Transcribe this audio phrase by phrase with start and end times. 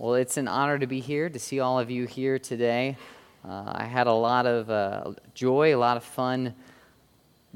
[0.00, 2.96] Well, it's an honor to be here, to see all of you here today.
[3.44, 6.54] Uh, I had a lot of uh, joy, a lot of fun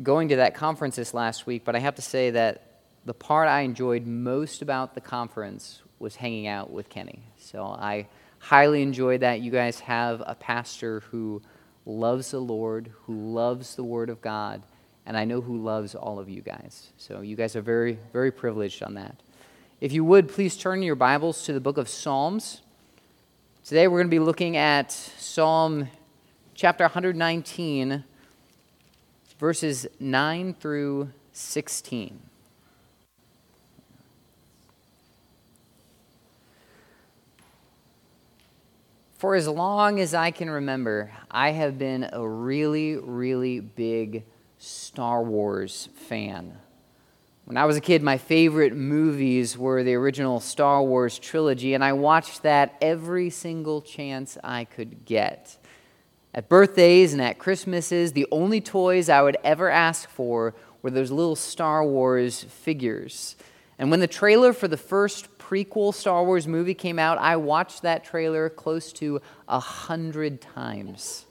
[0.02, 3.46] going to that conference this last week, but I have to say that the part
[3.46, 7.20] I enjoyed most about the conference was hanging out with Kenny.
[7.38, 8.08] So I
[8.40, 9.40] highly enjoyed that.
[9.40, 11.42] You guys have a pastor who
[11.86, 14.64] loves the Lord, who loves the Word of God,
[15.06, 16.88] and I know who loves all of you guys.
[16.96, 19.14] So you guys are very, very privileged on that.
[19.82, 22.60] If you would, please turn your Bibles to the book of Psalms.
[23.64, 25.88] Today we're going to be looking at Psalm
[26.54, 28.04] chapter 119,
[29.40, 32.20] verses 9 through 16.
[39.18, 44.22] For as long as I can remember, I have been a really, really big
[44.60, 46.56] Star Wars fan.
[47.52, 51.84] When I was a kid, my favorite movies were the original Star Wars trilogy, and
[51.84, 55.58] I watched that every single chance I could get.
[56.32, 61.10] At birthdays and at Christmases, the only toys I would ever ask for were those
[61.10, 63.36] little Star Wars figures.
[63.78, 67.82] And when the trailer for the first prequel Star Wars movie came out, I watched
[67.82, 71.26] that trailer close to a hundred times.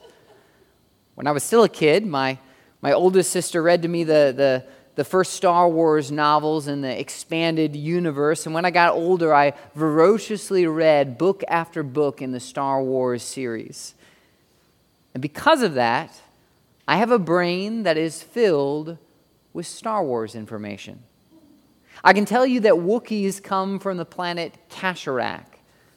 [1.16, 2.38] When I was still a kid, my,
[2.80, 4.64] my oldest sister read to me the, the
[4.94, 8.44] the first Star Wars novels in the expanded universe.
[8.44, 13.22] And when I got older, I voraciously read book after book in the Star Wars
[13.22, 13.94] series.
[15.14, 16.20] And because of that,
[16.86, 18.98] I have a brain that is filled
[19.52, 21.00] with Star Wars information.
[22.04, 25.44] I can tell you that Wookiees come from the planet Kashyyyk,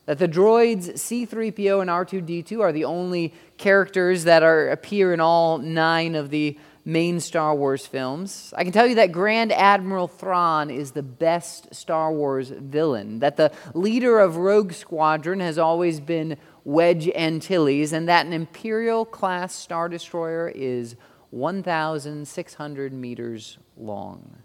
[0.05, 5.57] that the droids C3PO and R2D2 are the only characters that are, appear in all
[5.57, 8.53] nine of the main Star Wars films.
[8.55, 13.37] I can tell you that Grand Admiral Thrawn is the best Star Wars villain, that
[13.37, 19.55] the leader of Rogue Squadron has always been Wedge Antilles, and that an Imperial class
[19.55, 20.95] Star Destroyer is
[21.31, 24.37] 1,600 meters long.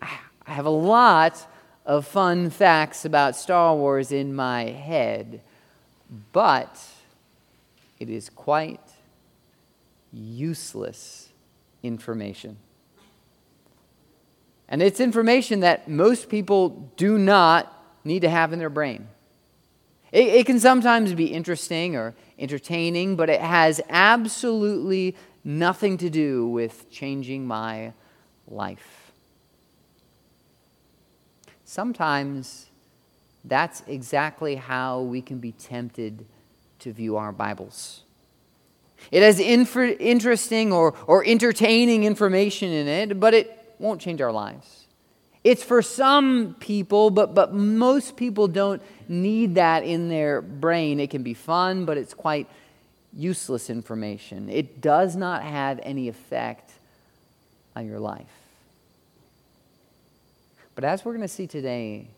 [0.00, 1.46] Ah, I have a lot
[1.84, 5.42] of fun facts about Star Wars in my head,
[6.32, 6.82] but
[7.98, 8.80] it is quite
[10.12, 11.25] useless
[11.82, 12.56] information.
[14.68, 17.72] And it's information that most people do not
[18.04, 19.08] need to have in their brain.
[20.12, 26.46] It, it, can sometimes be interesting or entertaining, but it has absolutely nothing to do
[26.48, 27.92] with changing my
[28.48, 29.12] life.
[31.64, 32.66] Sometimes
[33.44, 36.24] that's exactly how we can be tempted
[36.80, 38.05] to view our Bibles.
[39.10, 44.86] It has interesting or, or entertaining information in it, but it won't change our lives.
[45.44, 50.98] It's for some people, but, but most people don't need that in their brain.
[50.98, 52.48] It can be fun, but it's quite
[53.12, 54.48] useless information.
[54.48, 56.72] It does not have any effect
[57.76, 58.26] on your life.
[60.74, 62.08] But as we're going to see today,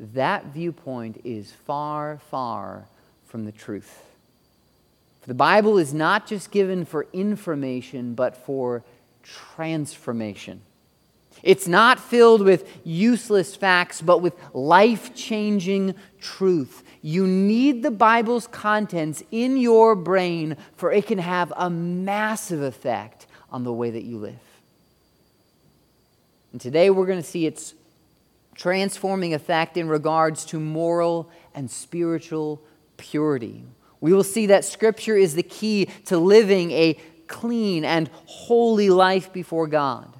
[0.00, 2.86] that viewpoint is far, far
[3.26, 4.13] from the truth.
[5.26, 8.84] The Bible is not just given for information, but for
[9.22, 10.60] transformation.
[11.42, 16.82] It's not filled with useless facts, but with life changing truth.
[17.02, 23.26] You need the Bible's contents in your brain, for it can have a massive effect
[23.50, 24.38] on the way that you live.
[26.52, 27.74] And today we're going to see its
[28.54, 32.62] transforming effect in regards to moral and spiritual
[32.96, 33.64] purity.
[34.04, 39.32] We will see that Scripture is the key to living a clean and holy life
[39.32, 40.12] before God.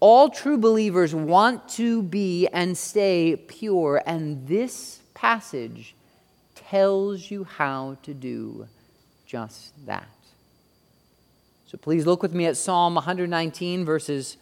[0.00, 5.94] All true believers want to be and stay pure, and this passage
[6.54, 8.66] tells you how to do
[9.26, 10.08] just that.
[11.66, 14.38] So please look with me at Psalm 119, verses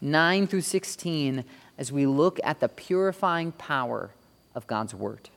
[0.00, 1.44] 9 through 16,
[1.76, 4.10] as we look at the purifying power
[4.54, 5.28] of God's Word.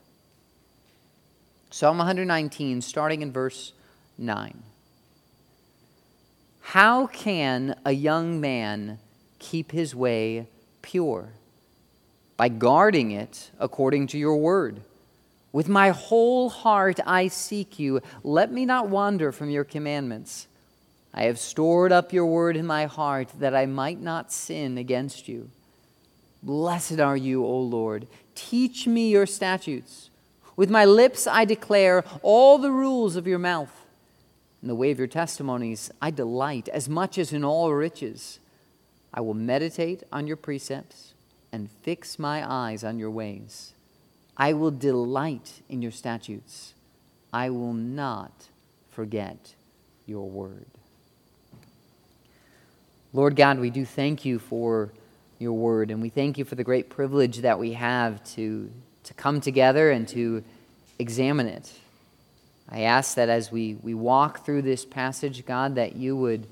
[1.72, 3.74] Psalm 119, starting in verse
[4.18, 4.64] 9.
[6.62, 9.00] How can a young man
[9.38, 10.48] keep his way
[10.82, 11.30] pure?
[12.38, 14.82] By guarding it according to your word.
[15.52, 18.02] With my whole heart I seek you.
[18.24, 20.48] Let me not wander from your commandments.
[21.14, 25.28] I have stored up your word in my heart that I might not sin against
[25.28, 25.50] you.
[26.42, 28.08] Blessed are you, O Lord.
[28.36, 30.09] Teach me your statutes.
[30.60, 33.72] With my lips I declare all the rules of your mouth.
[34.62, 38.40] In the way of your testimonies I delight as much as in all riches.
[39.14, 41.14] I will meditate on your precepts
[41.54, 43.72] and fix my eyes on your ways.
[44.36, 46.74] I will delight in your statutes.
[47.32, 48.50] I will not
[48.92, 49.56] forget
[50.08, 50.66] your word.
[53.14, 54.92] Lord God, we do thank you for
[55.40, 58.70] your word, and we thank you for the great privilege that we have to,
[59.04, 60.44] to come together and to
[60.98, 61.72] examine it.
[62.70, 66.46] I ask that as we, we walk through this passage, God, that you would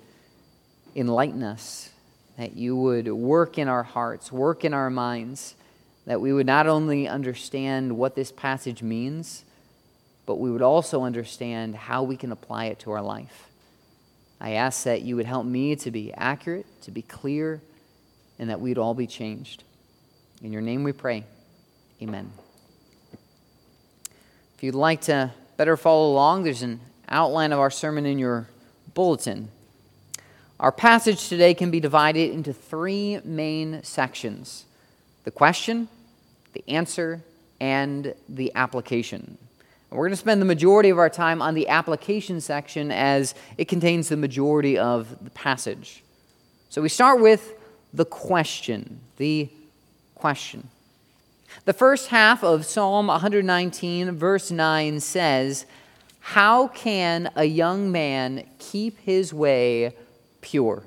[0.96, 1.92] enlighten us,
[2.38, 5.56] that you would work in our hearts, work in our minds,
[6.06, 9.44] that we would not only understand what this passage means,
[10.26, 13.48] but we would also understand how we can apply it to our life.
[14.40, 17.62] I ask that you would help me to be accurate, to be clear,
[18.40, 19.64] and that we'd all be changed.
[20.42, 21.26] In your name we pray.
[22.02, 22.32] Amen.
[24.56, 26.80] If you'd like to better follow along, there's an
[27.10, 28.48] outline of our sermon in your
[28.94, 29.50] bulletin.
[30.60, 34.66] Our passage today can be divided into three main sections
[35.24, 35.90] the question,
[36.54, 37.22] the answer,
[37.60, 39.38] and the application.
[39.90, 43.68] We're going to spend the majority of our time on the application section as it
[43.68, 46.04] contains the majority of the passage.
[46.70, 47.54] So we start with
[47.94, 49.00] the question.
[49.18, 49.50] The
[50.16, 50.70] question.
[51.66, 55.66] The first half of Psalm 119, verse 9 says,
[56.20, 59.94] How can a young man keep his way
[60.42, 60.84] pure?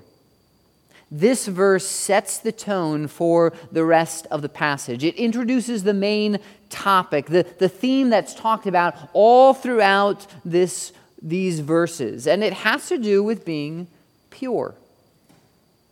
[1.11, 5.02] This verse sets the tone for the rest of the passage.
[5.02, 6.38] It introduces the main
[6.69, 12.88] topic, the, the theme that's talked about all throughout this, these verses, and it has
[12.88, 13.88] to do with being
[14.31, 14.75] pure.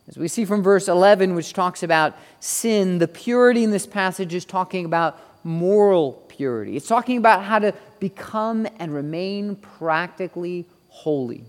[0.08, 4.32] As we see from verse 11, which talks about sin, the purity in this passage
[4.32, 6.76] is talking about moral purity.
[6.76, 11.44] It's talking about how to become and remain practically holy.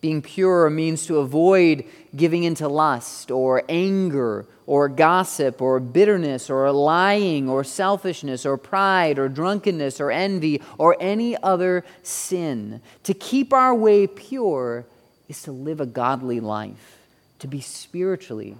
[0.00, 1.84] Being pure means to avoid
[2.16, 9.20] giving into lust or anger or gossip or bitterness or lying or selfishness or pride
[9.20, 12.80] or drunkenness or envy or any other sin.
[13.04, 14.86] To keep our way pure
[15.28, 17.01] is to live a godly life
[17.42, 18.56] to be spiritually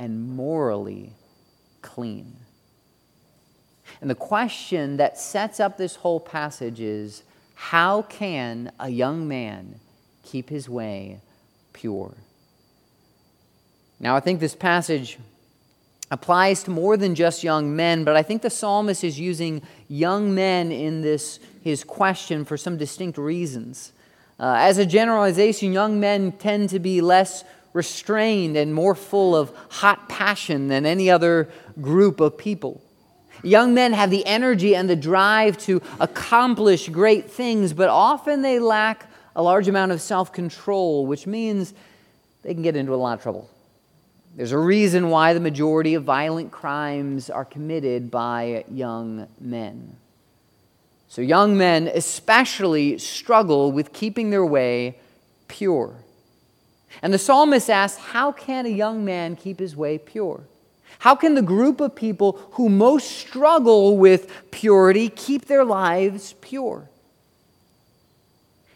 [0.00, 1.12] and morally
[1.80, 2.36] clean.
[4.00, 7.22] And the question that sets up this whole passage is
[7.54, 9.78] how can a young man
[10.24, 11.20] keep his way
[11.72, 12.14] pure?
[14.00, 15.18] Now, I think this passage
[16.10, 20.34] applies to more than just young men, but I think the psalmist is using young
[20.34, 23.92] men in this his question for some distinct reasons.
[24.38, 27.42] Uh, as a generalization, young men tend to be less
[27.76, 31.48] restrained and more full of hot passion than any other
[31.80, 32.82] group of people.
[33.42, 38.58] Young men have the energy and the drive to accomplish great things, but often they
[38.58, 41.74] lack a large amount of self control, which means
[42.42, 43.50] they can get into a lot of trouble.
[44.34, 49.96] There's a reason why the majority of violent crimes are committed by young men.
[51.08, 54.98] So, young men especially struggle with keeping their way
[55.48, 55.94] pure.
[57.02, 60.44] And the psalmist asks, How can a young man keep his way pure?
[61.00, 66.88] How can the group of people who most struggle with purity keep their lives pure?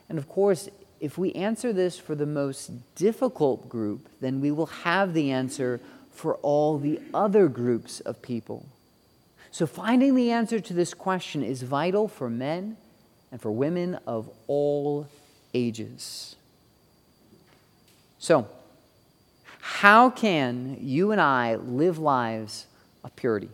[0.08, 0.68] And of course,
[1.00, 5.80] if we answer this for the most difficult group, then we will have the answer
[6.10, 8.66] for all the other groups of people.
[9.50, 12.76] So, finding the answer to this question is vital for men
[13.32, 15.08] and for women of all
[15.54, 16.36] ages.
[18.20, 18.46] So,
[19.60, 22.66] how can you and I live lives
[23.02, 23.48] of purity?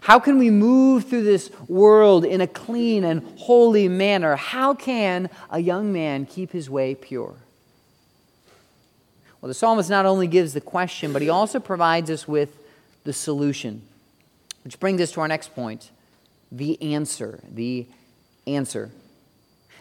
[0.00, 4.36] How can we move through this world in a clean and holy manner?
[4.36, 7.36] How can a young man keep his way pure?
[9.40, 12.50] Well, the psalmist not only gives the question, but he also provides us with
[13.04, 13.82] the solution.
[14.64, 15.90] Which brings us to our next point
[16.50, 17.40] the answer.
[17.52, 17.86] The
[18.48, 18.90] answer.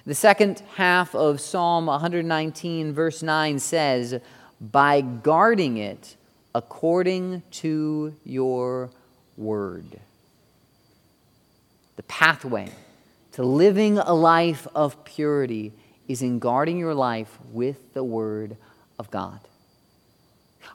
[0.06, 4.20] The second half of Psalm 119, verse 9 says,
[4.62, 6.16] By guarding it
[6.54, 8.92] according to your
[9.36, 10.00] word.
[11.96, 12.70] The pathway
[13.32, 15.74] to living a life of purity
[16.08, 18.58] is in guarding your life with the word
[19.00, 19.40] of God.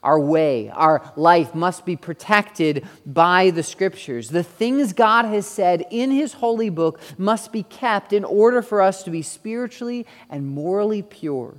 [0.03, 4.29] Our way, our life must be protected by the scriptures.
[4.29, 8.81] The things God has said in his holy book must be kept in order for
[8.81, 11.55] us to be spiritually and morally pure.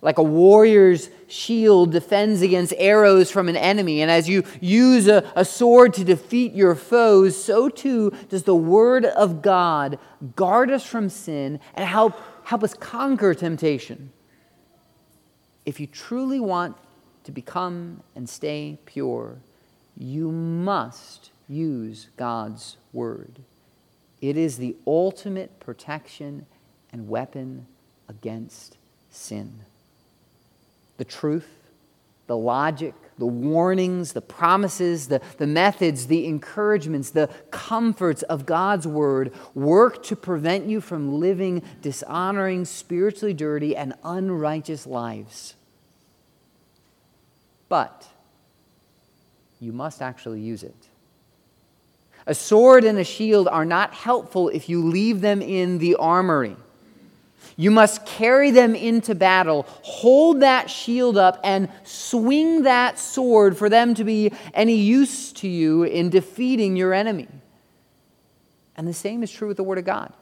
[0.00, 5.30] Like a warrior's shield defends against arrows from an enemy, and as you use a,
[5.36, 10.00] a sword to defeat your foes, so too does the word of God
[10.34, 14.12] guard us from sin and help, help us conquer temptation.
[15.64, 16.76] If you truly want
[17.24, 19.38] to become and stay pure,
[19.96, 23.40] you must use God's word.
[24.20, 26.46] It is the ultimate protection
[26.92, 27.66] and weapon
[28.08, 28.76] against
[29.10, 29.60] sin.
[30.96, 31.48] The truth,
[32.26, 38.86] the logic, the warnings, the promises, the, the methods, the encouragements, the comforts of God's
[38.86, 45.54] word work to prevent you from living dishonoring, spiritually dirty, and unrighteous lives.
[47.72, 48.06] But
[49.58, 50.76] you must actually use it.
[52.26, 56.54] A sword and a shield are not helpful if you leave them in the armory.
[57.56, 63.70] You must carry them into battle, hold that shield up, and swing that sword for
[63.70, 67.28] them to be any use to you in defeating your enemy.
[68.76, 70.12] And the same is true with the Word of God.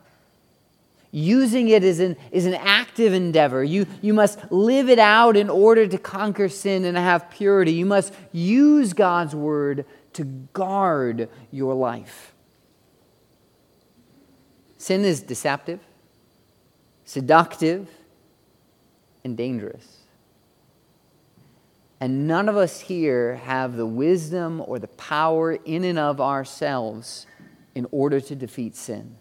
[1.12, 3.64] Using it is an, is an active endeavor.
[3.64, 7.72] You, you must live it out in order to conquer sin and have purity.
[7.72, 12.32] You must use God's Word to guard your life.
[14.78, 15.80] Sin is deceptive
[17.10, 17.88] seductive,
[19.24, 19.96] and dangerous.
[21.98, 27.26] And none of us here have the wisdom or the power in and of ourselves
[27.74, 29.16] in order to defeat sin.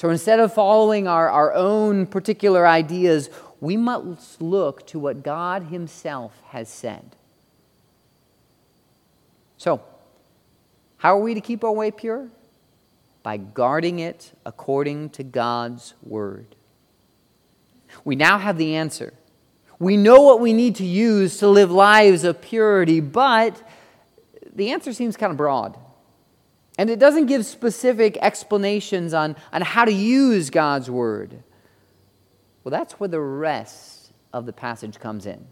[0.00, 3.28] So instead of following our, our own particular ideas,
[3.60, 7.14] we must look to what God Himself has said.
[9.58, 9.82] So,
[10.96, 12.30] how are we to keep our way pure?
[13.22, 16.56] by guarding it according to God's word.
[18.02, 19.12] We now have the answer.
[19.78, 23.62] We know what we need to use to live lives of purity, but
[24.54, 25.76] the answer seems kind of broad.
[26.80, 31.42] And it doesn't give specific explanations on, on how to use God's word.
[32.64, 35.46] Well, that's where the rest of the passage comes in.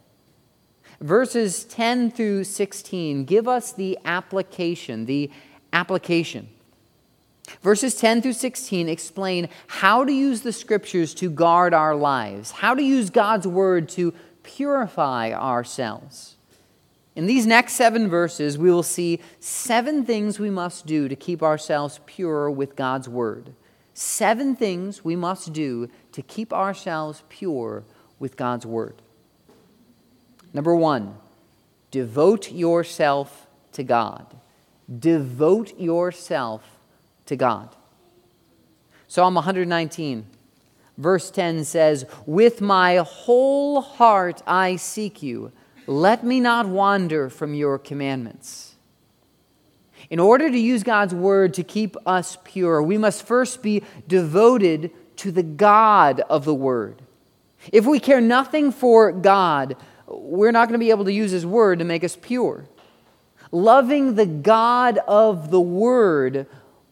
[1.02, 5.30] Verses 10 through 16 give us the application, the
[5.70, 6.48] application.
[7.60, 12.74] Verses 10 through 16 explain how to use the scriptures to guard our lives, how
[12.74, 16.37] to use God's word to purify ourselves.
[17.18, 21.42] In these next seven verses, we will see seven things we must do to keep
[21.42, 23.54] ourselves pure with God's word.
[23.92, 27.82] Seven things we must do to keep ourselves pure
[28.20, 29.02] with God's word.
[30.54, 31.16] Number one,
[31.90, 34.36] devote yourself to God.
[35.00, 36.62] Devote yourself
[37.26, 37.74] to God.
[39.08, 40.24] Psalm 119,
[40.96, 45.50] verse 10 says, With my whole heart I seek you.
[45.88, 48.76] Let me not wander from your commandments.
[50.10, 54.90] In order to use God's word to keep us pure, we must first be devoted
[55.16, 57.00] to the God of the word.
[57.72, 59.76] If we care nothing for God,
[60.06, 62.66] we're not going to be able to use his word to make us pure.
[63.50, 66.46] Loving the God of the word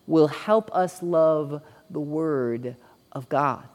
[0.06, 1.60] will help us love
[1.90, 2.76] the Word
[3.12, 3.68] of God.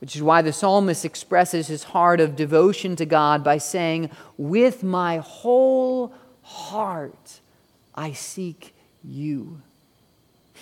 [0.00, 4.82] Which is why the psalmist expresses his heart of devotion to God by saying, With
[4.82, 7.40] my whole heart
[7.94, 9.60] I seek you.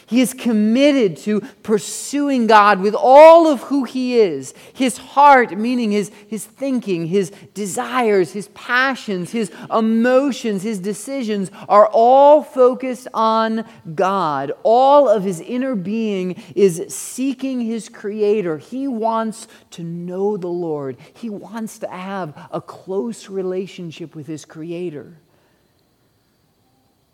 [0.06, 4.54] He is committed to pursuing God with all of who he is.
[4.72, 11.86] His heart, meaning his, his thinking, his desires, his passions, his emotions, his decisions, are
[11.92, 13.64] all focused on
[13.94, 14.52] God.
[14.62, 18.58] All of his inner being is seeking his Creator.
[18.58, 24.44] He wants to know the Lord, he wants to have a close relationship with his
[24.44, 25.18] Creator.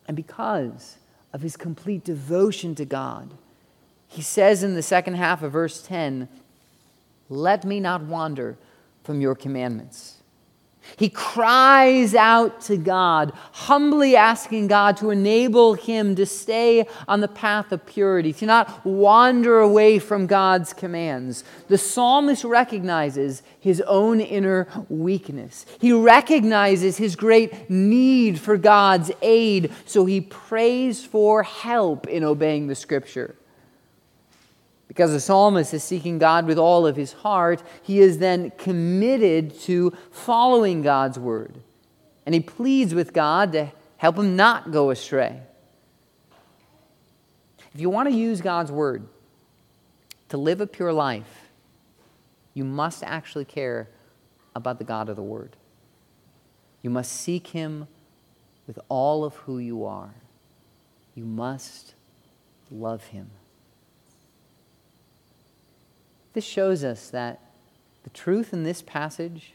[0.07, 0.97] And because
[1.35, 3.35] of his complete devotion to God.
[4.07, 6.29] He says in the second half of verse 10,
[7.29, 8.57] Let me not wander
[9.03, 10.23] from your commandments.
[10.97, 17.29] He cries out to God, humbly asking God to enable him to stay on the
[17.29, 21.45] path of purity, to not wander away from God's commands.
[21.69, 25.67] The psalmist recognizes his own inner weakness.
[25.81, 32.67] He recognizes his great need for God's aid, so he prays for help in obeying
[32.67, 33.37] the scripture.
[34.88, 39.59] Because the psalmist is seeking God with all of his heart, he is then committed
[39.61, 41.55] to following God's word.
[42.26, 45.41] And he pleads with God to help him not go astray.
[47.75, 49.07] If you want to use God's word
[50.29, 51.49] to live a pure life,
[52.53, 53.88] you must actually care
[54.55, 55.57] about the God of the word.
[56.83, 57.88] You must seek him
[58.67, 60.14] with all of who you are.
[61.14, 61.95] You must
[62.71, 63.31] love him.
[66.35, 67.41] This shows us that
[68.03, 69.55] the truth in this passage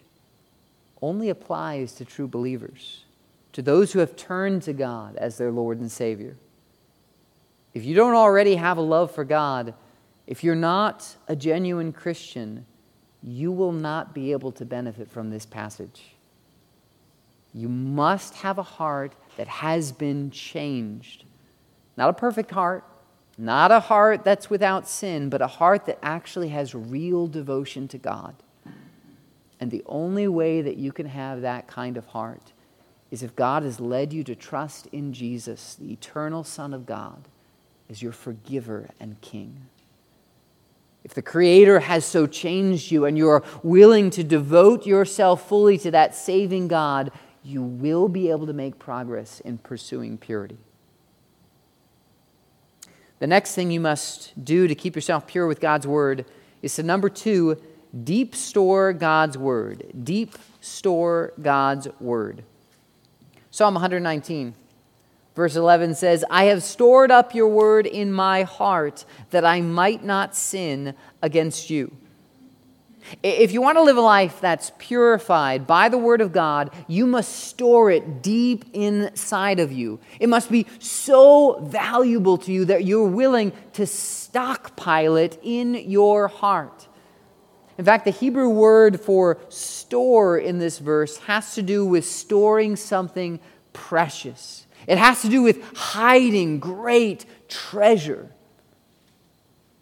[1.01, 3.03] only applies to true believers.
[3.53, 6.35] to those who have turned to God as their Lord and Savior.
[7.73, 9.73] If you don't already have a love for God,
[10.27, 12.65] if you're not a genuine Christian,
[13.21, 16.15] you will not be able to benefit from this passage.
[17.53, 21.25] You must have a heart that has been changed.
[21.97, 22.83] Not a perfect heart,
[23.39, 27.97] not a heart that's without sin, but a heart that actually has real devotion to
[27.97, 28.35] God.
[29.61, 32.51] And the only way that you can have that kind of heart
[33.11, 37.27] is if God has led you to trust in Jesus, the eternal Son of God,
[37.89, 39.67] as your forgiver and King.
[41.03, 45.77] If the Creator has so changed you and you are willing to devote yourself fully
[45.79, 50.57] to that saving God, you will be able to make progress in pursuing purity.
[53.19, 56.25] The next thing you must do to keep yourself pure with God's Word
[56.61, 57.61] is to number two,
[58.03, 59.91] deep store God's Word.
[60.03, 62.43] Deep store God's Word.
[63.51, 64.53] Psalm 119,
[65.35, 70.03] verse 11 says, I have stored up your word in my heart that I might
[70.03, 71.97] not sin against you.
[73.23, 77.07] If you want to live a life that's purified by the Word of God, you
[77.07, 79.99] must store it deep inside of you.
[80.19, 86.27] It must be so valuable to you that you're willing to stockpile it in your
[86.27, 86.87] heart.
[87.77, 92.75] In fact, the Hebrew word for store in this verse has to do with storing
[92.75, 93.39] something
[93.71, 98.29] precious, it has to do with hiding great treasure.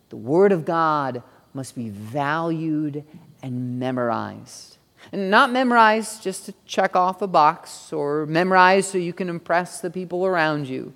[0.10, 1.24] The Word of God
[1.54, 3.04] must be valued
[3.42, 4.78] and memorized.
[5.12, 9.80] And not memorized just to check off a box or memorized so you can impress
[9.80, 10.94] the people around you,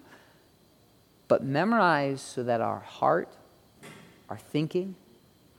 [1.27, 3.29] but memorized so that our heart,
[4.29, 4.95] our thinking,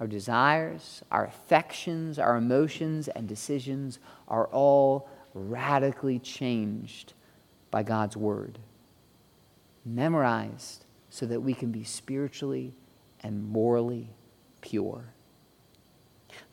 [0.01, 7.15] our desires, our affections, our emotions, and decisions are all radically changed
[7.71, 8.59] by God's Word.
[9.85, 12.75] Memorized so that we can be spiritually
[13.23, 14.11] and morally
[14.63, 15.05] pure.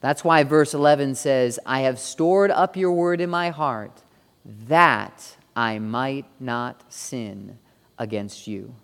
[0.01, 4.01] That's why verse 11 says, I have stored up your word in my heart
[4.67, 7.57] that I might not sin
[7.97, 8.75] against you.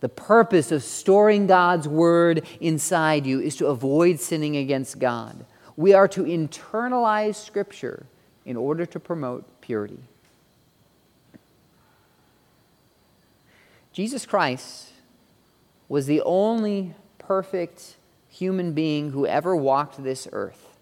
[0.00, 5.46] The purpose of storing God's word inside you is to avoid sinning against God.
[5.76, 8.06] We are to internalize Scripture
[8.44, 10.00] in order to promote purity.
[13.92, 14.90] Jesus Christ
[15.88, 17.96] was the only perfect
[18.34, 20.76] human being who ever walked this earth.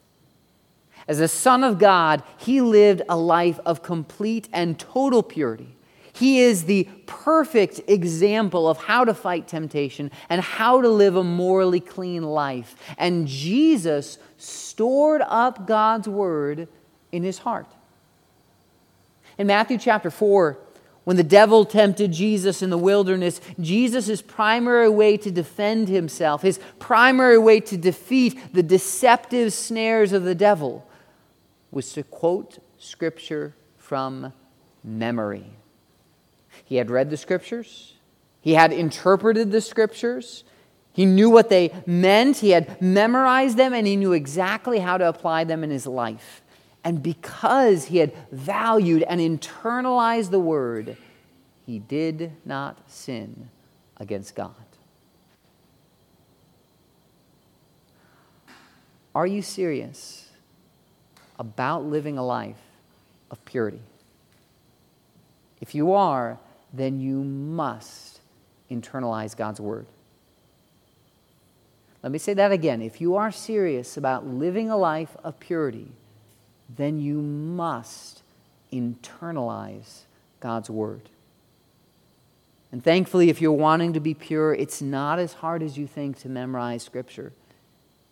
[1.07, 5.77] As the Son of God, he lived a life of complete and total purity.
[6.15, 11.25] He is the perfect example of how to fight temptation and how to live a
[11.25, 12.75] morally clean life.
[12.97, 16.69] And Jesus stored up God's word
[17.11, 17.67] in his heart.
[19.37, 20.59] In Matthew chapter 4,
[21.05, 26.61] when the devil tempted Jesus in the wilderness, Jesus' primary way to defend himself, his
[26.79, 30.87] primary way to defeat the deceptive snares of the devil,
[31.71, 34.33] was to quote Scripture from
[34.85, 35.47] memory.
[36.65, 37.95] He had read the Scriptures,
[38.41, 40.45] he had interpreted the Scriptures,
[40.93, 45.09] he knew what they meant, he had memorized them, and he knew exactly how to
[45.09, 46.42] apply them in his life.
[46.85, 50.97] And because he had valued and internalized the word,
[51.65, 53.51] he did not sin
[53.99, 54.55] against God.
[59.15, 60.31] Are you serious
[61.39, 62.57] about living a life
[63.31, 63.83] of purity?
[65.61, 66.39] If you are,
[66.73, 68.21] then you must
[68.71, 69.87] internalize God's word.
[72.03, 72.83] Let me say that again.
[72.83, 75.89] If you are serious about living a life of purity,
[76.77, 78.23] then you must
[78.73, 80.03] internalize
[80.41, 81.09] God's word.
[82.71, 86.19] And thankfully, if you're wanting to be pure, it's not as hard as you think
[86.21, 87.33] to memorize Scripture.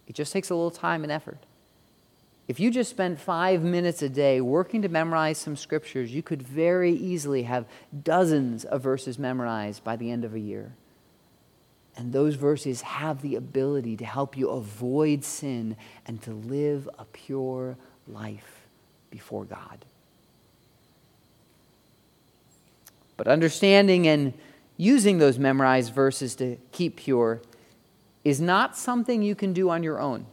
[0.06, 1.38] It just takes a little time and effort.
[2.50, 6.42] If you just spent five minutes a day working to memorize some scriptures, you could
[6.42, 7.64] very easily have
[8.02, 10.72] dozens of verses memorized by the end of a year.
[11.96, 17.04] And those verses have the ability to help you avoid sin and to live a
[17.04, 17.89] pure life
[19.10, 19.84] before God.
[23.16, 24.32] But understanding and
[24.76, 27.42] using those memorized verses to keep pure
[28.24, 30.26] is not something you can do on your own.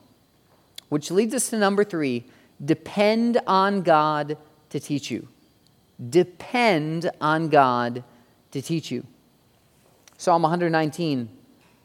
[0.90, 2.26] Which leads us to number three
[2.64, 4.38] depend on God
[4.70, 5.28] to teach you.
[6.10, 8.04] Depend on God
[8.52, 9.06] to teach you.
[10.18, 11.30] Psalm 119,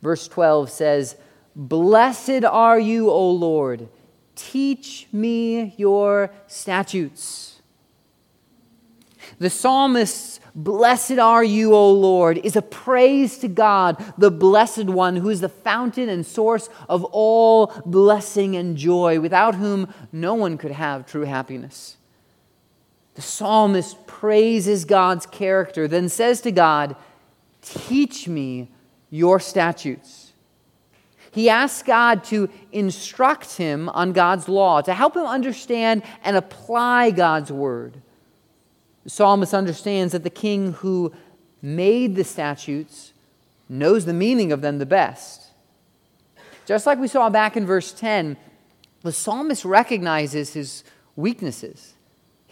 [0.01, 1.17] verse 12 says,
[1.55, 3.89] Blessed are you, O Lord
[4.35, 7.61] Teach me your statutes.
[9.39, 15.17] The psalmist's Blessed are you, O Lord, is a praise to God, the blessed one,
[15.17, 20.59] who is the fountain and source of all blessing and joy, without whom no one
[20.59, 21.97] could have true happiness.
[23.15, 26.97] The psalmist praises God's character, then says to God,
[27.63, 28.71] Teach me
[29.09, 30.22] your statutes.
[31.33, 37.11] He asks God to instruct him on God's law, to help him understand and apply
[37.11, 38.03] God's word.
[39.05, 41.13] The psalmist understands that the king who
[41.63, 43.15] made the statutes
[43.69, 45.49] knows the meaning of them the best.
[46.67, 48.37] Just like we saw back in verse 10,
[49.01, 50.85] the psalmist recognizes his
[51.17, 51.95] weaknesses.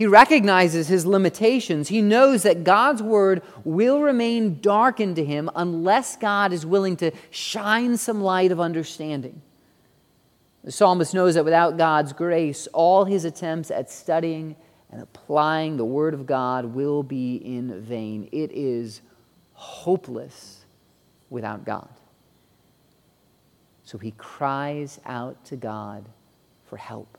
[0.00, 1.88] He recognizes his limitations.
[1.88, 7.10] He knows that God's word will remain darkened to him unless God is willing to
[7.28, 9.42] shine some light of understanding.
[10.64, 14.56] The psalmist knows that without God's grace, all his attempts at studying
[14.90, 18.26] and applying the Word of God will be in vain.
[18.32, 19.02] It is
[19.52, 20.64] hopeless
[21.28, 21.90] without God.
[23.84, 26.08] So he cries out to God
[26.64, 27.18] for help,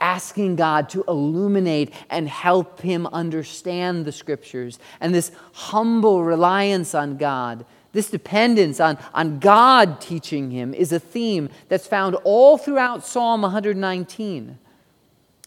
[0.00, 4.78] asking God to illuminate and help him understand the Scriptures.
[5.00, 11.00] And this humble reliance on God, this dependence on, on God teaching him, is a
[11.00, 14.58] theme that's found all throughout Psalm 119.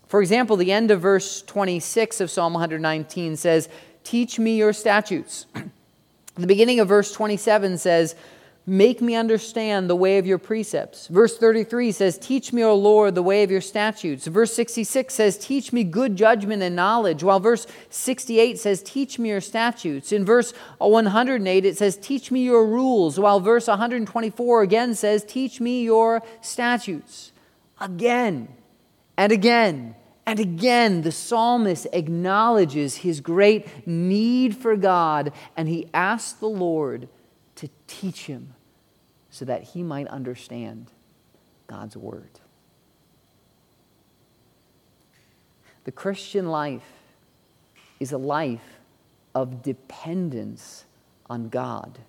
[0.08, 3.68] For example, the end of verse 26 of Psalm 119 says,
[4.04, 5.46] Teach me your statutes.
[6.36, 8.16] the beginning of verse 27 says,
[8.70, 11.08] Make me understand the way of your precepts.
[11.08, 14.28] Verse 33 says, Teach me, O Lord, the way of your statutes.
[14.28, 17.24] Verse 66 says, Teach me good judgment and knowledge.
[17.24, 20.12] While verse 68 says, Teach me your statutes.
[20.12, 23.18] In verse 108, it says, Teach me your rules.
[23.18, 27.32] While verse 124 again says, Teach me your statutes.
[27.80, 28.50] Again
[29.16, 36.34] and again and again, the psalmist acknowledges his great need for God, and he asks
[36.34, 37.08] the Lord
[37.56, 38.54] to teach him
[39.38, 40.88] so that he might understand
[41.68, 42.40] God's word.
[45.84, 46.90] The Christian life
[48.00, 48.80] is a life
[49.36, 50.86] of dependence
[51.30, 52.00] on God.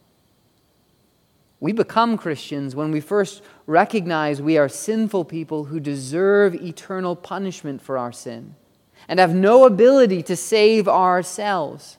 [1.60, 7.82] We become Christians when we first recognize we are sinful people who deserve eternal punishment
[7.82, 8.54] for our sin
[9.06, 11.98] and have no ability to save ourselves.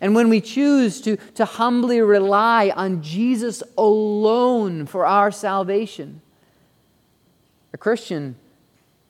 [0.00, 6.20] And when we choose to, to humbly rely on Jesus alone for our salvation,
[7.72, 8.36] a Christian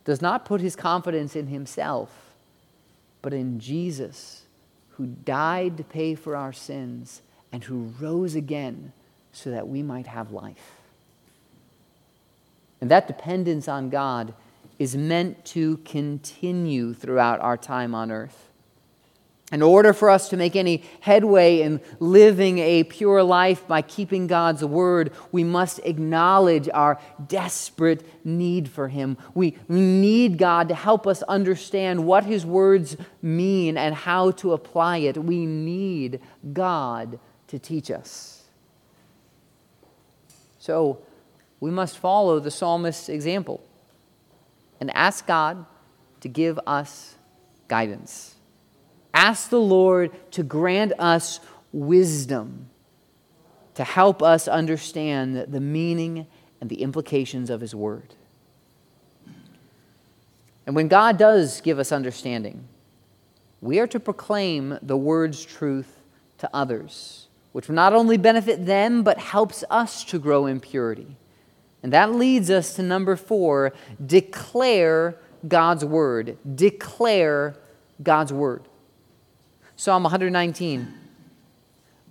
[0.04, 2.32] does not put his confidence in himself,
[3.20, 4.44] but in Jesus,
[4.90, 7.20] who died to pay for our sins
[7.52, 8.92] and who rose again
[9.32, 10.72] so that we might have life.
[12.80, 14.34] And that dependence on God
[14.78, 18.47] is meant to continue throughout our time on earth.
[19.50, 24.26] In order for us to make any headway in living a pure life by keeping
[24.26, 29.16] God's word, we must acknowledge our desperate need for Him.
[29.34, 34.98] We, need God to help us understand what His words mean and how to apply
[34.98, 35.16] it.
[35.16, 36.20] We need
[36.52, 38.42] God to teach us.
[40.58, 41.00] So
[41.58, 43.64] we must follow the psalmist's example
[44.78, 45.64] and ask God
[46.20, 47.14] to give us
[47.66, 48.34] guidance.
[49.14, 51.40] Ask the Lord to grant us
[51.72, 52.68] wisdom
[53.74, 56.26] to help us understand the meaning
[56.60, 58.14] and the implications of His Word.
[60.66, 62.64] And when God does give us understanding,
[63.60, 66.00] we are to proclaim the Word's truth
[66.38, 71.16] to others which will not only benefit them, but helps us to grow in purity.
[71.82, 73.72] And that leads us to number four
[74.06, 75.16] declare
[75.48, 76.36] God's word.
[76.54, 77.56] Declare
[78.00, 78.67] God's word.
[79.78, 80.92] Psalm 119,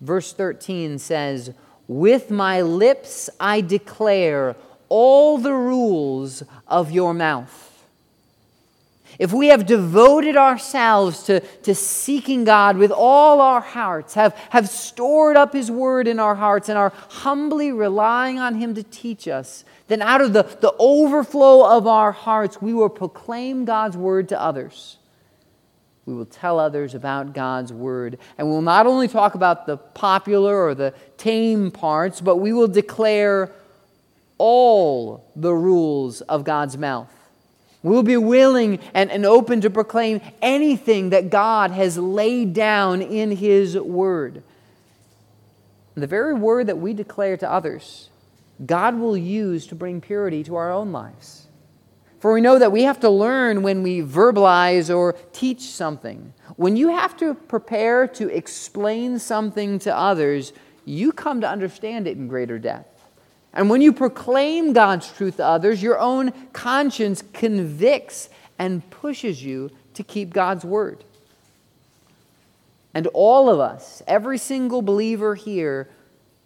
[0.01, 1.53] verse 13 says,
[1.87, 4.55] With my lips I declare
[4.89, 7.67] all the rules of your mouth
[9.19, 14.69] if we have devoted ourselves to, to seeking God with all our hearts, have, have
[14.69, 19.27] stored up His word in our hearts, and are humbly relying on Him to teach
[19.27, 24.29] us, then out of the, the overflow of our hearts, we will proclaim God's word
[24.29, 24.97] to others.
[26.07, 28.17] We will tell others about God's word.
[28.37, 32.69] And we'll not only talk about the popular or the tame parts, but we will
[32.69, 33.51] declare
[34.37, 37.11] all the rules of God's mouth.
[37.83, 43.31] We'll be willing and, and open to proclaim anything that God has laid down in
[43.31, 44.43] His Word.
[45.95, 48.09] The very word that we declare to others,
[48.65, 51.46] God will use to bring purity to our own lives.
[52.19, 56.33] For we know that we have to learn when we verbalize or teach something.
[56.55, 60.51] When you have to prepare to explain something to others,
[60.85, 62.93] you come to understand it in greater depth.
[63.53, 69.71] And when you proclaim God's truth to others, your own conscience convicts and pushes you
[69.93, 71.03] to keep God's word.
[72.93, 75.87] And all of us, every single believer here,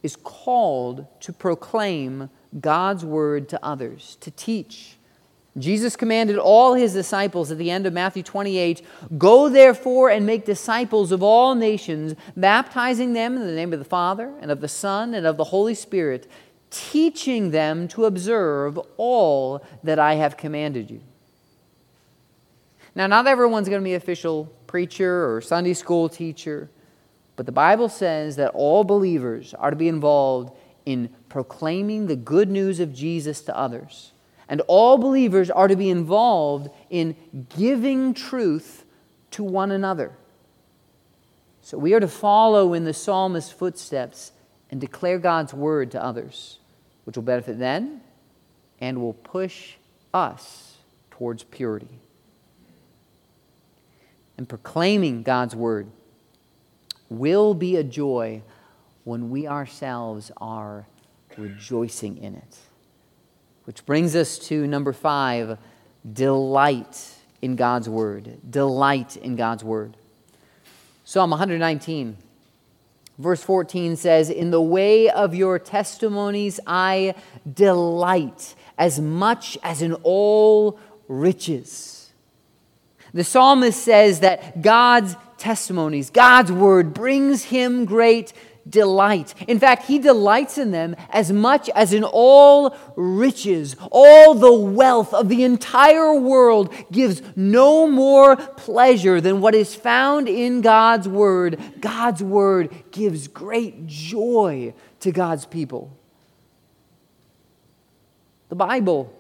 [0.04, 2.30] is called to proclaim
[2.60, 4.98] God's word to others, to teach.
[5.58, 8.86] Jesus commanded all his disciples at the end of Matthew 28
[9.18, 13.86] Go therefore and make disciples of all nations, baptizing them in the name of the
[13.86, 16.30] Father, and of the Son, and of the Holy Spirit,
[16.70, 21.02] teaching them to observe all that I have commanded you.
[22.96, 26.70] Now, not everyone's going to be official preacher or Sunday school teacher,
[27.36, 32.50] but the Bible says that all believers are to be involved in proclaiming the good
[32.50, 34.12] news of Jesus to others.
[34.52, 37.16] And all believers are to be involved in
[37.58, 38.84] giving truth
[39.32, 40.12] to one another.
[41.62, 44.34] So we are to follow in the psalmist's footsteps
[44.70, 46.60] and declare God's word to others,
[47.06, 48.02] which will benefit them
[48.82, 49.76] and will push
[50.14, 50.76] us
[51.12, 52.00] towards purity.
[54.38, 55.88] And proclaiming God's word
[57.10, 58.42] will be a joy
[59.06, 60.88] when we ourselves are
[61.38, 62.58] rejoicing in it.
[63.66, 65.58] Which brings us to number five
[66.12, 68.38] delight in God's word.
[68.50, 69.96] Delight in God's word.
[71.04, 72.16] Psalm 119,
[73.18, 77.16] verse 14 says, In the way of your testimonies I
[77.52, 82.10] delight as much as in all riches.
[83.14, 88.32] The psalmist says that God's testimonies, God's word, brings him great
[88.70, 89.34] delight.
[89.48, 93.76] In fact, he delights in them as much as in all riches.
[93.92, 100.28] All the wealth of the entire world gives no more pleasure than what is found
[100.28, 101.60] in God's Word.
[101.80, 105.92] God's Word gives great joy to God's people.
[108.50, 109.14] The Bible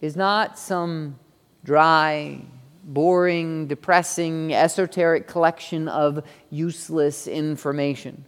[0.00, 1.18] is not some
[1.64, 2.40] dry,
[2.84, 8.24] boring, depressing, esoteric collection of useless information.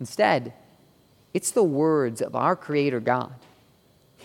[0.00, 0.52] Instead,
[1.32, 3.34] it's the words of our Creator God.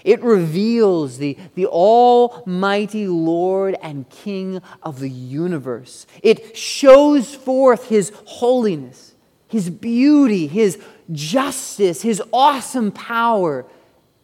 [0.03, 6.07] It reveals the, the Almighty Lord and King of the universe.
[6.23, 9.13] It shows forth His holiness,
[9.47, 10.79] His beauty, His
[11.11, 13.65] justice, His awesome power,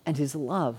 [0.06, 0.78] and His love.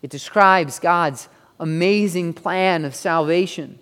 [0.00, 3.78] It describes God's amazing plan of salvation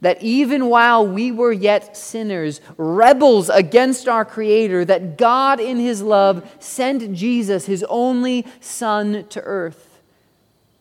[0.00, 6.02] that even while we were yet sinners, rebels against our Creator, that God in His
[6.02, 10.00] love sent Jesus, His only Son, to earth,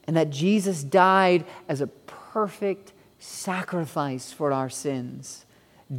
[0.08, 5.46] and that Jesus died as a perfect sacrifice for our sins,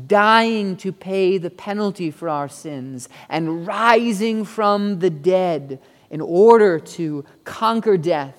[0.07, 5.79] dying to pay the penalty for our sins, and rising from the dead
[6.09, 8.37] in order to conquer death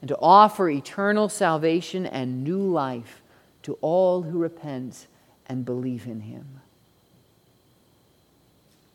[0.00, 3.19] and to offer eternal salvation and new life
[3.62, 5.06] to all who repent
[5.46, 6.60] and believe in him.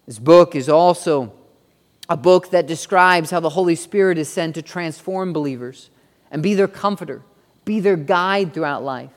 [0.06, 1.34] This book is also
[2.08, 5.90] a book that describes how the Holy Spirit is sent to transform believers
[6.32, 7.22] and be their comforter,
[7.66, 9.10] be their guide throughout life.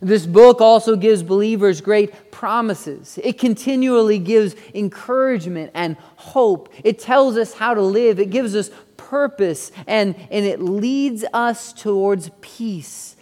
[0.00, 3.18] This book also gives believers great promises.
[3.22, 6.72] It continually gives encouragement and hope.
[6.82, 11.72] It tells us how to live, it gives us purpose, and, and it leads us
[11.72, 13.13] towards peace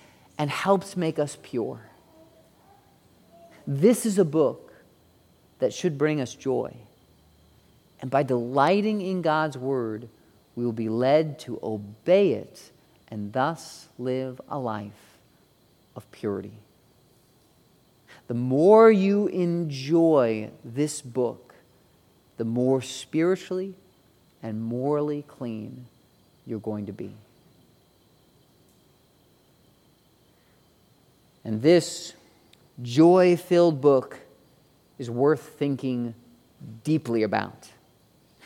[0.42, 1.78] and helps make us pure.
[3.64, 4.72] This is a book
[5.60, 6.74] that should bring us joy.
[8.00, 10.08] And by delighting in God's word,
[10.56, 12.72] we will be led to obey it
[13.06, 15.16] and thus live a life
[15.94, 16.54] of purity.
[18.26, 21.54] The more you enjoy this book,
[22.36, 23.74] the more spiritually
[24.42, 25.86] and morally clean
[26.44, 27.12] you're going to be.
[31.44, 32.14] And this
[32.80, 34.18] joy filled book
[34.98, 36.14] is worth thinking
[36.84, 37.70] deeply about.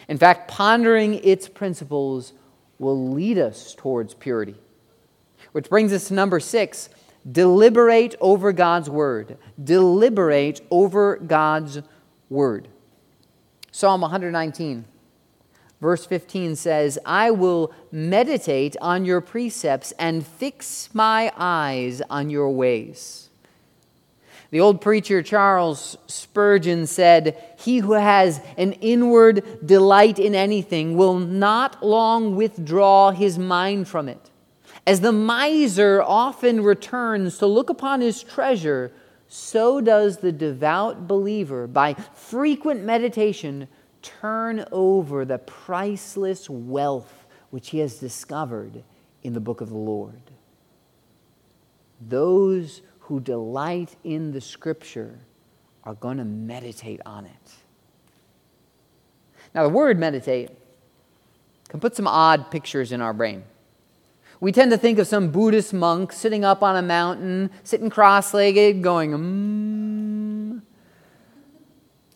[0.09, 2.32] In fact, pondering its principles
[2.78, 4.54] will lead us towards purity.
[5.52, 6.88] Which brings us to number six
[7.30, 9.37] deliberate over God's word.
[9.62, 11.82] Deliberate over God's
[12.30, 12.68] word.
[13.72, 14.85] Psalm 119.
[15.80, 22.50] Verse 15 says, I will meditate on your precepts and fix my eyes on your
[22.50, 23.28] ways.
[24.50, 31.18] The old preacher Charles Spurgeon said, He who has an inward delight in anything will
[31.18, 34.30] not long withdraw his mind from it.
[34.86, 38.92] As the miser often returns to look upon his treasure,
[39.28, 43.66] so does the devout believer, by frequent meditation,
[44.20, 48.82] turn over the priceless wealth which he has discovered
[49.22, 50.20] in the book of the Lord.
[52.00, 55.18] Those who delight in the scripture
[55.84, 57.52] are going to meditate on it.
[59.54, 60.50] Now, the word meditate
[61.68, 63.44] can put some odd pictures in our brain.
[64.38, 68.34] We tend to think of some Buddhist monk sitting up on a mountain, sitting cross
[68.34, 69.95] legged, going, mm,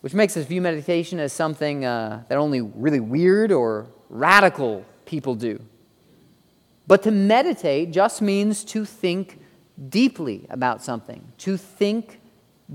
[0.01, 5.35] which makes us view meditation as something uh, that only really weird or radical people
[5.35, 5.59] do.
[6.87, 9.39] But to meditate just means to think
[9.89, 12.19] deeply about something, to think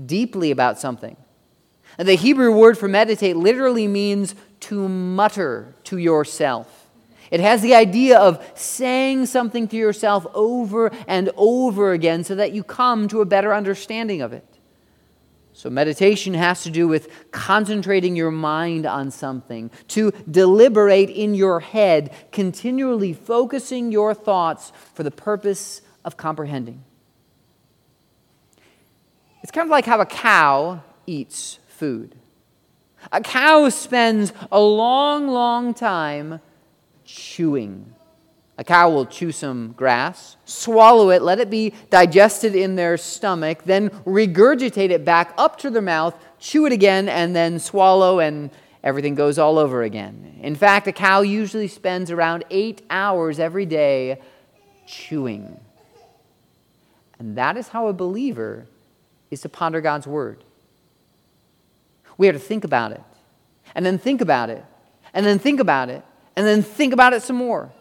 [0.05, 1.15] deeply about something.
[1.97, 6.87] And the Hebrew word for meditate literally means to mutter to yourself.
[7.29, 12.53] It has the idea of saying something to yourself over and over again so that
[12.53, 14.56] you come to a better understanding of it.
[15.57, 21.61] So, meditation has to do with concentrating your mind on something, to deliberate in your
[21.61, 26.83] head, continually focusing your thoughts for the purpose of comprehending.
[29.41, 32.13] It's kind of like how a cow eats food.
[33.11, 36.39] A cow spends a long, long time
[37.03, 37.95] chewing.
[38.59, 43.63] A cow will chew some grass, swallow it, let it be digested in their stomach,
[43.65, 48.49] then regurgitate it back up to their mouth, chew it again, and then swallow, and
[48.83, 50.39] everything goes all over again.
[50.41, 54.19] In fact, a cow usually spends around eight hours every day
[54.87, 55.59] chewing.
[57.19, 58.65] And that is how a believer
[59.29, 60.43] is to ponder God's word.
[62.17, 63.03] We are to think about it,
[63.75, 64.65] and then think about it,
[65.13, 66.03] and then think about it,
[66.35, 67.71] and then think about it some more.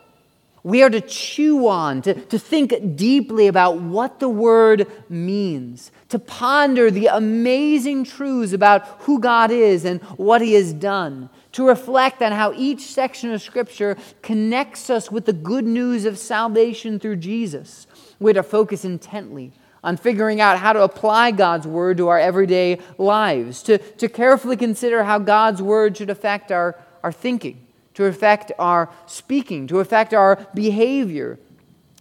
[0.67, 6.19] We are to chew on, to, to think deeply about what the word means, to
[6.19, 12.21] ponder the amazing truths about who God is and what he has done, to reflect
[12.21, 17.19] on how each section of Scripture connects us with the good news of salvation through
[17.19, 17.87] Jesus.
[18.19, 19.53] We're to focus intently
[19.85, 24.57] on figuring out how to apply God's word to our everyday lives, to, to carefully
[24.57, 27.66] consider how God's word should affect our, our thinking,
[27.97, 31.39] to affect our speaking, to affect our behavior.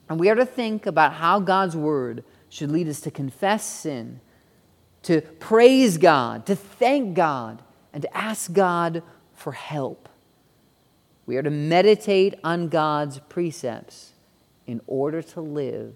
[0.09, 4.19] And we are to think about how God's word should lead us to confess sin,
[5.03, 7.61] to praise God, to thank God,
[7.93, 9.03] and to ask God
[9.35, 10.09] for help.
[11.25, 14.11] We are to meditate on God's precepts
[14.67, 15.95] in order to live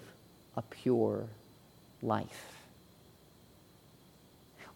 [0.55, 1.27] a pure
[2.01, 2.48] life.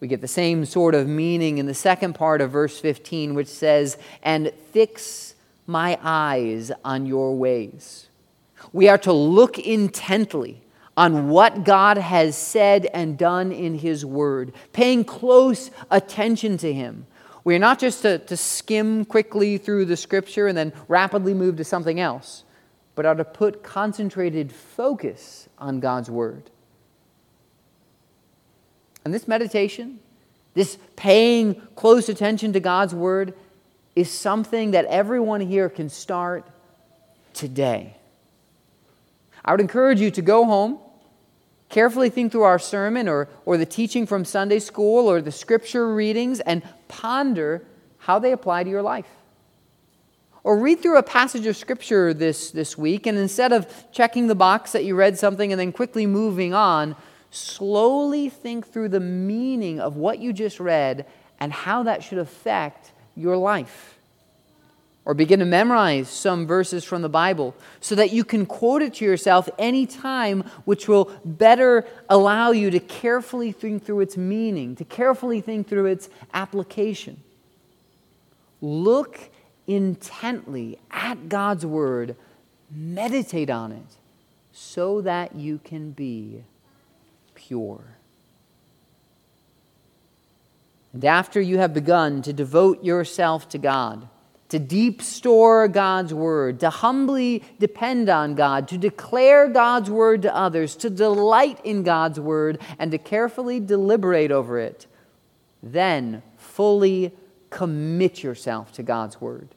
[0.04, 3.48] We get the same sort of meaning in the second part of verse 15, which
[3.48, 5.34] says, And fix
[5.66, 8.10] my eyes on your ways.
[8.70, 10.60] We are to look intently
[10.94, 17.06] on what God has said and done in His Word, paying close attention to Him.
[17.42, 21.56] We are not just to, to skim quickly through the Scripture and then rapidly move
[21.56, 22.44] to something else,
[22.94, 26.50] but are to put concentrated focus on God's Word.
[29.04, 30.00] And this meditation,
[30.54, 33.34] this paying close attention to God's word,
[33.94, 36.46] is something that everyone here can start
[37.32, 37.96] today.
[39.44, 40.78] I would encourage you to go home,
[41.68, 45.94] carefully think through our sermon or, or the teaching from Sunday school or the scripture
[45.94, 47.62] readings and ponder
[47.98, 49.06] how they apply to your life.
[50.42, 54.34] Or read through a passage of scripture this, this week, and instead of checking the
[54.34, 56.96] box that you read something and then quickly moving on,
[57.34, 61.06] slowly think through the meaning of what you just read
[61.40, 63.98] and how that should affect your life.
[65.04, 68.94] Or begin to memorize some verses from the Bible so that you can quote it
[68.94, 74.84] to yourself anytime, which will better allow you to carefully think through its meaning, to
[74.84, 77.22] carefully think through its application.
[78.62, 79.28] Look
[79.66, 82.16] intently at God's Word,
[82.70, 83.96] meditate on it,
[84.52, 86.44] so that you can be
[87.46, 87.84] pure.
[90.92, 94.08] And after you have begun to devote yourself to God,
[94.48, 100.34] to deep store God's word, to humbly depend on God, to declare God's word to
[100.34, 104.86] others, to delight in God's word, and to carefully deliberate over it,
[105.62, 107.12] then fully
[107.50, 109.48] commit yourself to God's word.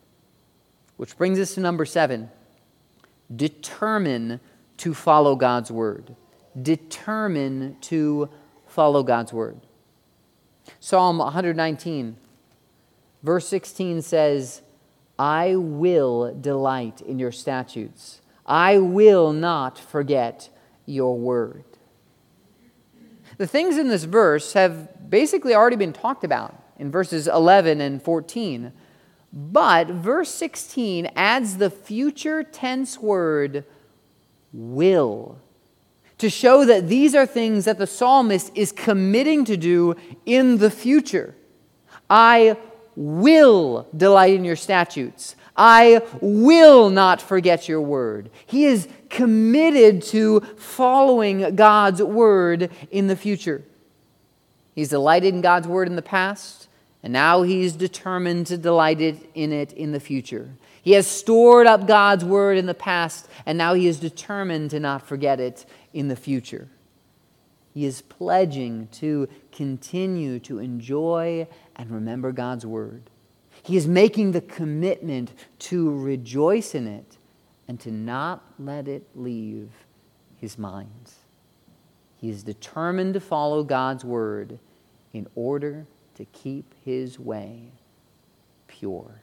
[0.98, 2.32] Which brings us to number seven
[3.36, 4.40] determine
[4.78, 6.16] to follow God's word
[6.62, 8.30] determine to
[8.68, 9.60] follow God's word.
[10.80, 12.18] Psalm 119,
[13.24, 14.62] verse 16 says,
[15.18, 18.22] I will delight in your statutes.
[18.46, 20.50] I will not forget
[20.86, 21.64] your word.
[23.38, 28.02] The things in this verse have basically already been talked about in verses 11 and
[28.02, 28.72] 14.
[29.34, 33.66] But verse 16 adds the future tense word
[34.54, 35.40] will
[36.18, 39.96] to show that these are things that the psalmist is committing to do
[40.26, 41.36] in the future.
[42.10, 42.58] I
[42.96, 45.36] will delight in your statutes.
[45.56, 48.30] I will not forget your word.
[48.46, 53.64] He is committed to following God's word in the future.
[54.76, 56.68] He's delighted in God's word in the past,
[57.02, 60.52] and now he's determined to delight in it in the future.
[60.88, 64.80] He has stored up God's word in the past, and now he is determined to
[64.80, 66.70] not forget it in the future.
[67.74, 73.10] He is pledging to continue to enjoy and remember God's word.
[73.64, 77.18] He is making the commitment to rejoice in it
[77.68, 79.70] and to not let it leave
[80.40, 81.12] his mind.
[82.16, 84.58] He is determined to follow God's word
[85.12, 85.86] in order
[86.16, 87.72] to keep his way
[88.68, 89.20] pure.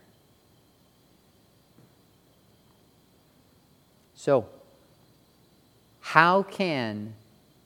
[4.25, 4.47] So,
[6.01, 7.12] how can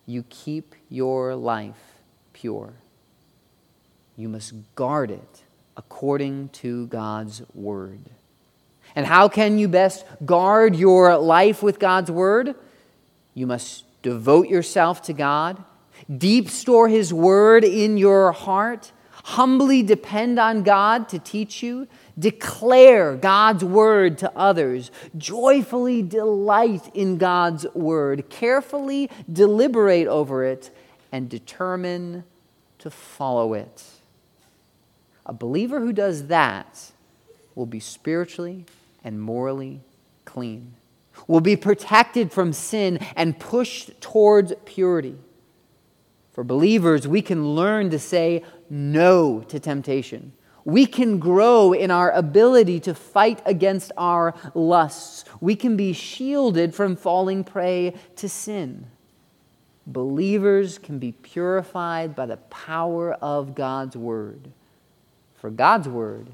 [0.07, 2.01] you keep your life
[2.33, 2.73] pure?
[4.17, 5.45] You must guard it
[5.77, 8.01] according to God's word.
[8.97, 12.57] And how can you best guard your life with God's word?
[13.35, 15.63] You must devote yourself to God,
[16.13, 18.91] deep store His word in your heart,
[19.23, 21.87] humbly depend on God to teach you,
[22.19, 30.75] declare God's word to others, joyfully delight in God's word, carefully deliberate over it,
[31.13, 32.25] and determine
[32.79, 33.85] to follow it.
[35.27, 36.91] A believer who does that
[37.55, 38.65] will be spiritually
[39.05, 39.81] and morally
[40.25, 40.75] clean,
[41.27, 45.17] will be protected from sin and pushed towards purity.
[46.33, 50.33] For believers, we can learn to say no to temptation.
[50.69, 55.25] We can grow in our ability to fight against our lusts.
[55.41, 58.87] We can be shielded from falling prey to sin.
[59.87, 64.51] Believers can be purified by the power of God's Word.
[65.37, 66.27] For God's word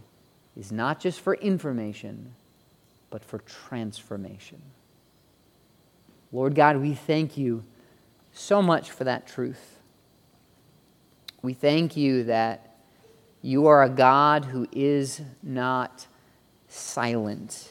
[0.57, 2.35] is not just for information,
[3.11, 4.61] but for transformation.
[6.33, 7.63] Lord God, we thank you
[8.33, 9.79] so much for that truth.
[11.41, 12.74] We thank you that
[13.45, 16.07] you are a God who is not
[16.67, 17.69] silent,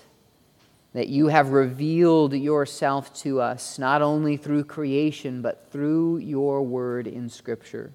[0.93, 7.07] that you have revealed yourself to us not only through creation, but through your word
[7.07, 7.91] in Scripture.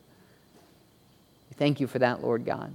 [1.49, 2.73] We thank you for that, Lord God.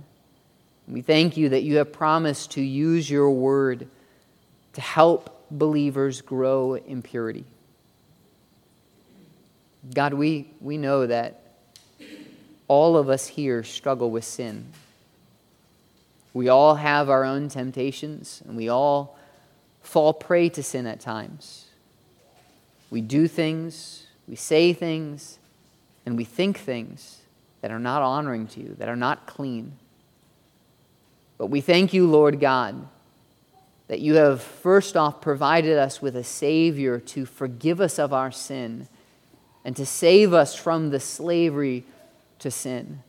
[0.88, 3.90] We thank you that you have promised to use your word
[4.72, 7.44] to help believers grow in purity.
[9.94, 11.42] God, we, we know that
[12.70, 14.66] all of us here struggle with sin.
[16.34, 19.18] We all have our own temptations, and we all
[19.82, 21.66] fall prey to sin at times.
[22.90, 25.38] We do things, we say things,
[26.06, 27.22] and we think things
[27.62, 29.74] that are not honoring to you, that are not clean.
[31.38, 32.88] But we thank you, Lord God,
[33.88, 38.32] that you have first off provided us with a Savior to forgive us of our
[38.32, 38.88] sin
[39.66, 41.84] and to save us from the slavery
[42.40, 43.02] to sin.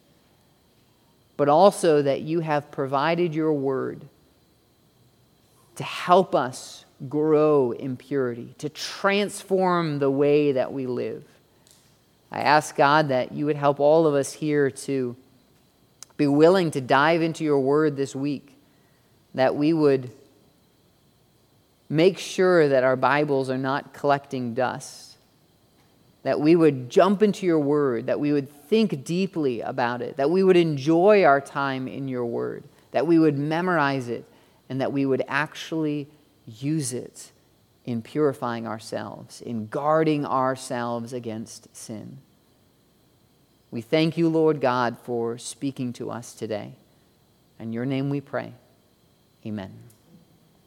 [1.36, 4.02] But also that you have provided your word
[5.76, 11.24] to help us grow in purity, to transform the way that we live.
[12.30, 15.16] I ask God that you would help all of us here to
[16.16, 18.54] be willing to dive into your word this week,
[19.34, 20.10] that we would
[21.88, 25.13] make sure that our Bibles are not collecting dust,
[26.24, 30.30] that we would jump into your word, that we would think deeply about it, that
[30.30, 34.24] we would enjoy our time in your word, that we would memorize it,
[34.68, 36.08] and that we would actually
[36.46, 37.30] use it
[37.84, 42.18] in purifying ourselves, in guarding ourselves against sin.
[43.70, 46.72] We thank you, Lord God, for speaking to us today.
[47.60, 48.54] In your name we pray.
[49.44, 49.93] Amen.